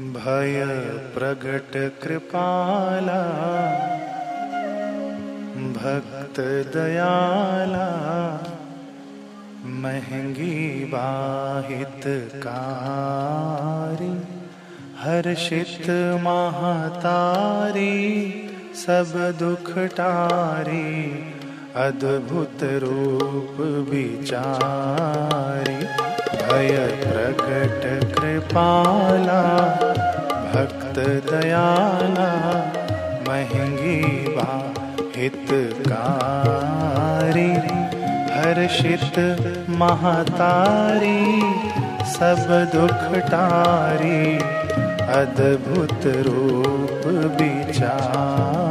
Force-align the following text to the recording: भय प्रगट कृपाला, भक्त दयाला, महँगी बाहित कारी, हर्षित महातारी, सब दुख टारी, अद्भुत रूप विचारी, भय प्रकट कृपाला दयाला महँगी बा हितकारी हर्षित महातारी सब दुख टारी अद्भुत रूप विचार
भय 0.00 0.64
प्रगट 1.14 2.00
कृपाला, 2.02 3.18
भक्त 5.72 6.40
दयाला, 6.76 7.88
महँगी 9.66 10.84
बाहित 10.84 12.02
कारी, 12.36 14.14
हर्षित 14.98 15.90
महातारी, 16.22 17.92
सब 18.86 19.12
दुख 19.38 19.78
टारी, 19.78 21.12
अद्भुत 21.76 22.58
रूप 22.62 23.60
विचारी, 23.90 25.84
भय 26.42 26.98
प्रकट 27.02 28.14
कृपाला 28.14 29.42
दयाला 31.30 32.30
महँगी 33.28 34.00
बा 34.36 34.48
हितकारी 35.16 36.60
हर्षित 38.36 39.18
महातारी 39.82 41.20
सब 42.14 42.44
दुख 42.74 43.02
टारी 43.30 44.22
अद्भुत 45.20 46.02
रूप 46.26 47.06
विचार 47.40 48.61